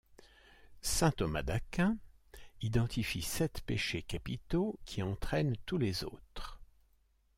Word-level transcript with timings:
Saint 0.81 1.11
Thomas 1.11 1.43
d'Aquin 1.43 1.95
identifie 2.63 3.21
sept 3.21 3.61
péchés 3.61 4.01
capitaux 4.01 4.79
qui 4.83 5.03
entraînent 5.03 5.57
tous 5.67 5.77
les 5.77 6.03
autres. 6.03 6.59